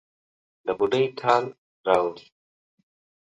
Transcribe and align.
د 0.65 0.67
بوډۍ 0.77 1.05
ټال 1.19 1.43
راوړي 1.87 2.25